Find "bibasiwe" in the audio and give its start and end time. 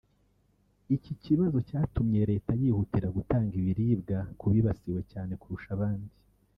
4.53-5.01